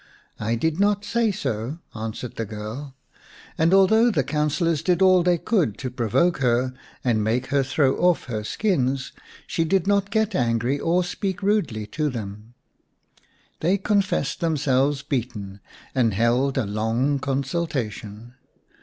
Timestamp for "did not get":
9.63-10.33